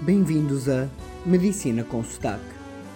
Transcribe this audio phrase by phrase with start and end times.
[0.00, 0.88] Bem-vindos a
[1.26, 2.44] Medicina com Sotaque.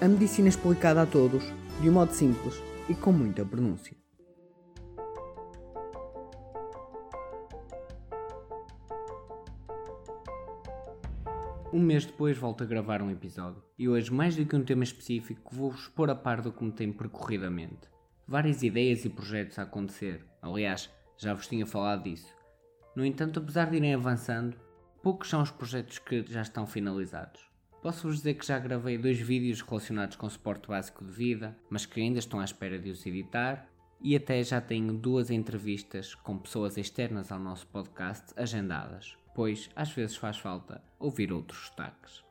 [0.00, 1.42] A medicina explicada a todos,
[1.80, 2.54] de um modo simples
[2.88, 3.96] e com muita pronúncia.
[11.72, 14.84] Um mês depois volto a gravar um episódio e hoje, mais do que um tema
[14.84, 17.90] específico, vou-vos pôr a par do que me tem percorrido a mente.
[18.28, 20.88] Várias ideias e projetos a acontecer, aliás,
[21.18, 22.32] já vos tinha falado disso.
[22.94, 24.56] No entanto, apesar de irem avançando,
[25.02, 27.40] poucos são os projetos que já estão finalizados.
[27.82, 32.00] Posso-vos dizer que já gravei dois vídeos relacionados com suporte básico de vida, mas que
[32.00, 33.68] ainda estão à espera de os editar,
[34.00, 39.90] e até já tenho duas entrevistas com pessoas externas ao nosso podcast agendadas pois às
[39.92, 42.22] vezes faz falta ouvir outros sotaques.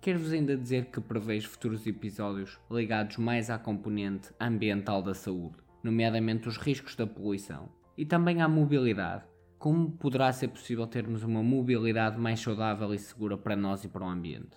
[0.00, 6.48] Quero-vos ainda dizer que prevejo futuros episódios ligados mais à componente ambiental da saúde, nomeadamente
[6.48, 9.24] os riscos da poluição, e também à mobilidade,
[9.60, 14.06] como poderá ser possível termos uma mobilidade mais saudável e segura para nós e para
[14.06, 14.56] o ambiente.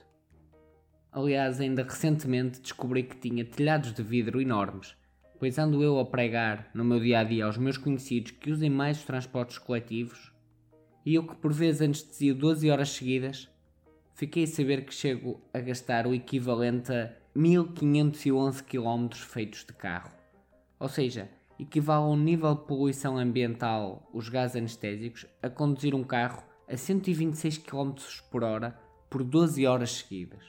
[1.11, 4.95] Aliás, ainda recentemente descobri que tinha telhados de vidro enormes,
[5.37, 8.69] pois ando eu a pregar no meu dia a dia aos meus conhecidos que usem
[8.69, 10.31] mais os transportes coletivos
[11.05, 13.49] e eu que por vezes anestesio 12 horas seguidas,
[14.15, 20.13] fiquei a saber que chego a gastar o equivalente a 1511 km feitos de carro.
[20.79, 21.29] Ou seja,
[21.63, 26.77] equivale a um nível de poluição ambiental, os gases anestésicos, a conduzir um carro a
[26.77, 27.93] 126 km
[28.31, 30.43] por hora por 12 horas seguidas.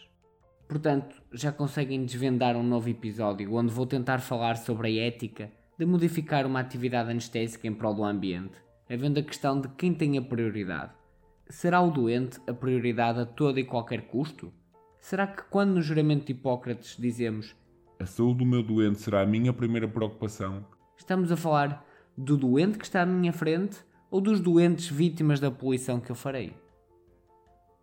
[0.68, 5.84] Portanto, já conseguem desvendar um novo episódio onde vou tentar falar sobre a ética de
[5.84, 10.22] modificar uma atividade anestésica em prol do ambiente havendo a questão de quem tem a
[10.22, 10.92] prioridade.
[11.48, 14.52] Será o doente a prioridade a todo e qualquer custo?
[15.00, 17.54] Será que quando no juramento de Hipócrates dizemos
[17.98, 20.64] A saúde do meu doente será a minha primeira preocupação,
[20.96, 21.84] estamos a falar
[22.16, 23.78] do doente que está à minha frente
[24.10, 26.54] ou dos doentes vítimas da poluição que eu farei?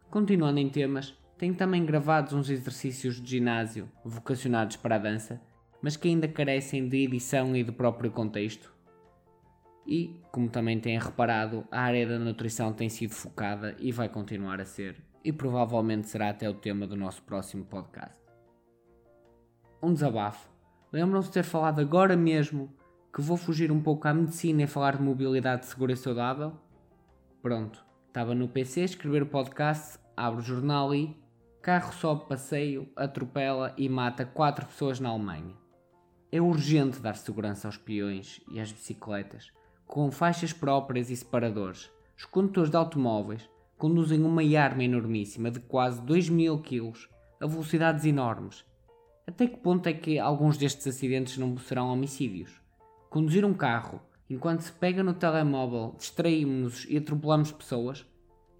[0.09, 5.41] Continuando em temas, tenho também gravados uns exercícios de ginásio vocacionados para a dança,
[5.81, 8.71] mas que ainda carecem de edição e de próprio contexto,
[9.85, 14.61] e, como também têm reparado, a área da nutrição tem sido focada e vai continuar
[14.61, 18.15] a ser, e provavelmente será até o tema do nosso próximo podcast.
[19.81, 20.49] Um desabafo.
[20.93, 22.71] Lembram-se de ter falado agora mesmo
[23.13, 26.53] que vou fugir um pouco à medicina e falar de mobilidade segura e saudável?
[27.41, 31.17] Pronto, estava no PC a escrever o podcast, abro o jornal e
[31.61, 35.53] carro sobe passeio, atropela e mata quatro pessoas na Alemanha.
[36.31, 39.51] É urgente dar segurança aos peões e às bicicletas
[39.91, 41.91] com faixas próprias e separadores.
[42.17, 46.93] Os condutores de automóveis conduzem uma arma enormíssima de quase 2 mil kg
[47.41, 48.63] a velocidades enormes.
[49.27, 52.61] Até que ponto é que alguns destes acidentes não serão homicídios?
[53.11, 53.99] Conduzir um carro
[54.29, 58.05] enquanto se pega no telemóvel, distraímos-nos e atropelamos pessoas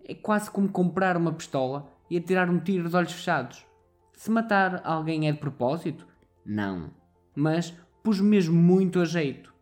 [0.04, 3.66] é quase como comprar uma pistola e atirar um tiro de olhos fechados.
[4.12, 6.06] Se matar alguém é de propósito?
[6.46, 6.92] Não.
[7.34, 7.74] Mas
[8.04, 9.54] pus mesmo muito a jeito.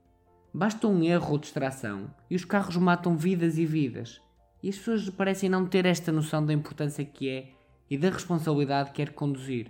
[0.51, 4.19] Basta um erro ou distração e os carros matam vidas e vidas.
[4.63, 7.51] E as pessoas parecem não ter esta noção da importância que é
[7.87, 9.69] e da responsabilidade que é conduzir.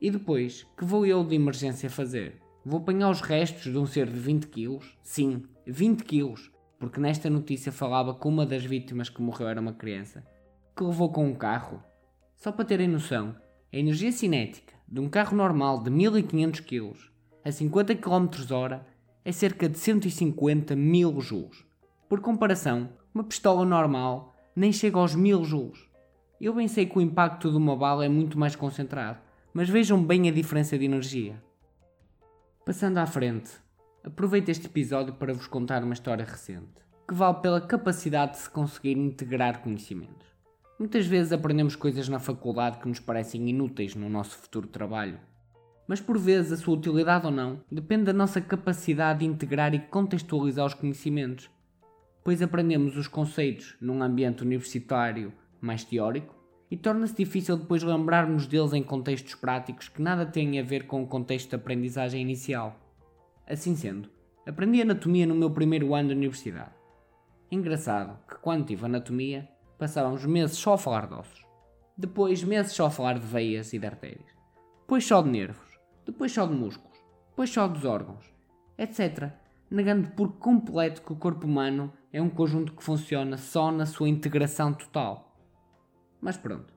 [0.00, 2.47] E depois, que vou eu de emergência fazer?
[2.70, 4.94] Vou apanhar os restos de um ser de 20 quilos?
[5.02, 9.72] Sim, 20 quilos, porque nesta notícia falava que uma das vítimas que morreu era uma
[9.72, 10.22] criança,
[10.76, 11.82] que levou com um carro.
[12.36, 13.34] Só para terem noção,
[13.72, 16.92] a energia cinética de um carro normal de 1500 kg
[17.42, 18.86] a 50 km hora
[19.24, 21.64] é cerca de 150 mil joules.
[22.06, 25.88] Por comparação, uma pistola normal nem chega aos 1000 joules.
[26.38, 29.20] Eu bem sei que o impacto de uma bala é muito mais concentrado,
[29.54, 31.47] mas vejam bem a diferença de energia.
[32.68, 33.50] Passando à frente,
[34.04, 38.50] aproveito este episódio para vos contar uma história recente, que vale pela capacidade de se
[38.50, 40.26] conseguir integrar conhecimentos.
[40.78, 45.18] Muitas vezes aprendemos coisas na faculdade que nos parecem inúteis no nosso futuro trabalho,
[45.88, 49.78] mas por vezes a sua utilidade ou não depende da nossa capacidade de integrar e
[49.78, 51.48] contextualizar os conhecimentos,
[52.22, 56.37] pois aprendemos os conceitos num ambiente universitário mais teórico
[56.70, 61.02] e torna-se difícil depois lembrarmos deles em contextos práticos que nada têm a ver com
[61.02, 62.78] o contexto de aprendizagem inicial.
[63.46, 64.10] Assim sendo,
[64.46, 66.72] aprendi anatomia no meu primeiro ano de universidade.
[67.50, 69.48] Engraçado que quando tive anatomia,
[69.78, 71.46] passávamos meses só a falar de ossos,
[71.96, 74.28] depois meses só a falar de veias e de artérias,
[74.80, 76.98] depois só de nervos, depois só de músculos,
[77.30, 78.24] depois só dos órgãos,
[78.76, 79.32] etc.,
[79.70, 84.08] negando por completo que o corpo humano é um conjunto que funciona só na sua
[84.08, 85.27] integração total.
[86.20, 86.72] Mas pronto.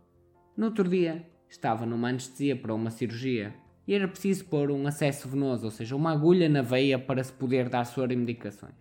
[0.56, 3.54] No outro dia, estava numa anestesia para uma cirurgia
[3.88, 7.34] e era preciso pôr um acesso venoso, ou seja, uma agulha na veia para se
[7.34, 7.86] poder dar
[8.16, 8.76] medicações.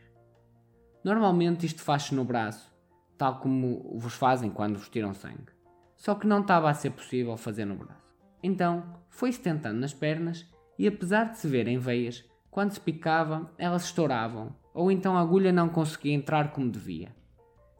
[1.02, 2.70] Normalmente isto faz-se no braço,
[3.16, 5.52] tal como vos fazem quando vos tiram sangue.
[5.96, 8.14] só que não estava a ser possível fazer no braço.
[8.42, 10.46] Então foi-se tentando nas pernas
[10.78, 15.52] e, apesar de se verem veias, quando se picava, elas estouravam, ou então a agulha
[15.52, 17.14] não conseguia entrar como devia.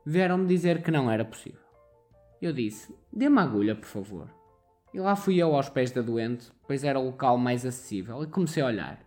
[0.05, 1.60] Vieram-me dizer que não era possível.
[2.41, 4.29] Eu disse: Dê-me a agulha, por favor.
[4.95, 8.27] E lá fui eu aos pés da doente, pois era o local mais acessível, e
[8.27, 9.01] comecei a olhar.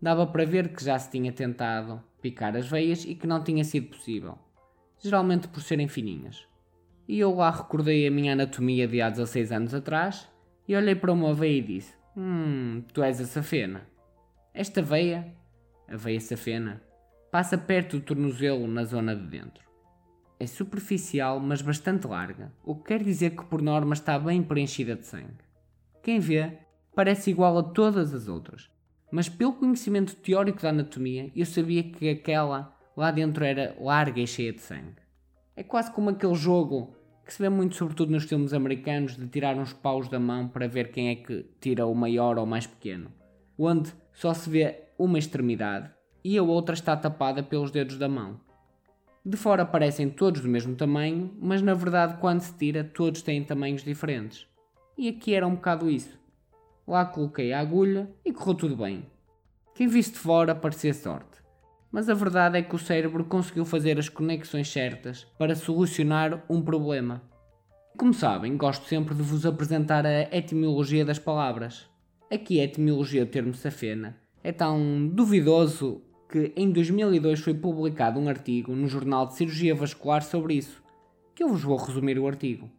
[0.00, 3.64] Dava para ver que já se tinha tentado picar as veias e que não tinha
[3.64, 4.38] sido possível,
[4.98, 6.46] geralmente por serem fininhas.
[7.08, 10.28] E eu lá recordei a minha anatomia de há 16 anos atrás
[10.68, 13.88] e olhei para uma veia e disse: Hum, tu és a safena.
[14.52, 15.34] Esta veia,
[15.88, 16.82] a veia safena,
[17.30, 19.67] passa perto do tornozelo na zona de dentro.
[20.40, 24.94] É superficial, mas bastante larga, o que quer dizer que por norma está bem preenchida
[24.94, 25.42] de sangue.
[26.02, 26.58] Quem vê,
[26.94, 28.70] parece igual a todas as outras,
[29.10, 34.26] mas pelo conhecimento teórico da anatomia, eu sabia que aquela lá dentro era larga e
[34.26, 34.96] cheia de sangue.
[35.56, 36.94] É quase como aquele jogo
[37.24, 40.66] que se vê muito sobretudo nos filmes americanos de tirar uns paus da mão para
[40.66, 43.10] ver quem é que tira o maior ou mais pequeno,
[43.58, 45.90] onde só se vê uma extremidade
[46.24, 48.40] e a outra está tapada pelos dedos da mão.
[49.28, 53.44] De fora parecem todos do mesmo tamanho, mas na verdade quando se tira todos têm
[53.44, 54.46] tamanhos diferentes.
[54.96, 56.18] E aqui era um bocado isso.
[56.86, 59.04] Lá coloquei a agulha e correu tudo bem.
[59.74, 61.42] Quem visse de fora parecia sorte.
[61.92, 66.62] Mas a verdade é que o cérebro conseguiu fazer as conexões certas para solucionar um
[66.62, 67.20] problema.
[67.98, 71.86] Como sabem, gosto sempre de vos apresentar a etimologia das palavras.
[72.32, 78.28] Aqui a etimologia do termo safena é tão duvidoso que em 2002 foi publicado um
[78.28, 80.82] artigo no Jornal de Cirurgia Vascular sobre isso,
[81.34, 82.70] que eu vos vou resumir o artigo.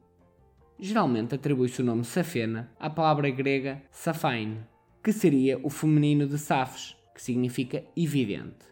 [0.78, 4.60] Geralmente atribui-se o nome Safena à palavra grega Saphain,
[5.04, 8.66] que seria o feminino de Safes, que significa evidente.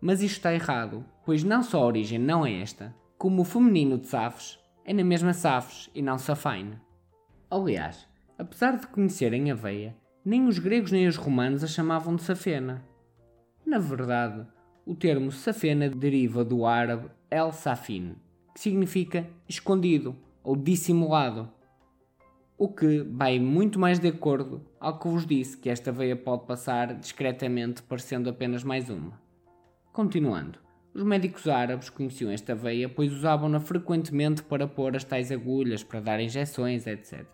[0.00, 3.98] Mas isto está errado, pois não só a origem não é esta, como o feminino
[3.98, 6.72] de Safes é na mesma Safes e não Saphain.
[7.50, 8.06] Aliás,
[8.38, 12.84] apesar de conhecerem a veia, nem os gregos nem os romanos a chamavam de Safena.
[13.72, 14.46] Na verdade,
[14.84, 18.16] o termo Safena deriva do árabe El Safin,
[18.52, 20.14] que significa escondido
[20.44, 21.48] ou dissimulado.
[22.58, 26.44] O que vai muito mais de acordo ao que vos disse que esta veia pode
[26.44, 29.18] passar discretamente parecendo apenas mais uma.
[29.90, 30.58] Continuando,
[30.92, 36.00] os médicos árabes conheciam esta veia pois usavam-na frequentemente para pôr as tais agulhas, para
[36.00, 37.24] dar injeções, etc.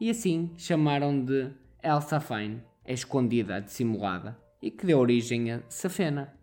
[0.00, 1.50] E assim chamaram de
[1.82, 6.34] El Safain, a escondida, a dissimulada, e que deu origem a Safena.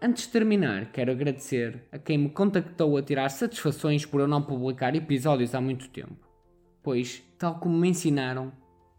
[0.00, 4.42] Antes de terminar, quero agradecer a quem me contactou a tirar satisfações por eu não
[4.42, 6.28] publicar episódios há muito tempo.
[6.82, 8.52] Pois, tal como me ensinaram,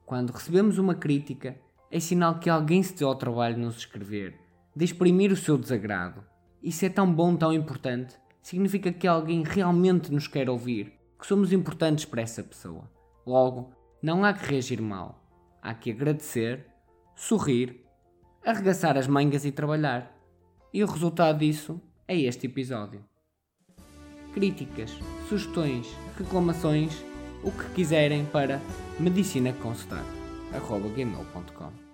[0.06, 1.56] quando recebemos uma crítica,
[1.92, 4.36] é sinal que alguém se deu ao trabalho de nos escrever,
[4.76, 6.24] de exprimir o seu desagrado.
[6.64, 11.54] Isso é tão bom, tão importante, significa que alguém realmente nos quer ouvir, que somos
[11.54, 12.90] importantes para essa pessoa.
[13.26, 15.24] Logo, não há que reagir mal.
[15.62, 16.66] Há que agradecer,
[17.16, 17.85] sorrir,
[18.46, 20.16] arregaçar as mangas e trabalhar.
[20.74, 23.04] E o resultado disso é este episódio.
[24.34, 24.92] Críticas,
[25.28, 25.88] sugestões,
[26.18, 27.04] reclamações,
[27.44, 28.62] o que quiserem para
[29.00, 31.85] medicinaconsultar.gmail.com